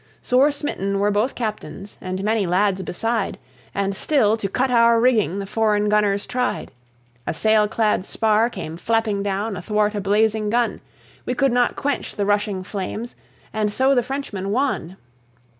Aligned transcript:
Sore 0.23 0.49
smitten 0.51 0.97
were 0.97 1.11
both 1.11 1.35
captains, 1.35 1.99
and 2.01 2.23
many 2.23 2.47
lads 2.47 2.81
beside, 2.81 3.37
And 3.75 3.95
still 3.95 4.35
to 4.35 4.49
cut 4.49 4.71
our 4.71 4.99
rigging 4.99 5.37
the 5.37 5.45
foreign 5.45 5.89
gunners 5.89 6.25
tried. 6.25 6.71
A 7.27 7.35
sail 7.35 7.67
clad 7.67 8.03
spar 8.03 8.49
came 8.49 8.77
flapping 8.77 9.21
down 9.21 9.55
athwart 9.55 9.93
a 9.93 10.01
blazing 10.01 10.49
gun; 10.49 10.81
We 11.23 11.35
could 11.35 11.51
not 11.51 11.75
quench 11.75 12.15
the 12.15 12.25
rushing 12.25 12.63
flames, 12.63 13.15
and 13.53 13.71
so 13.71 13.93
the 13.93 14.01
Frenchman 14.01 14.49
won. 14.49 14.97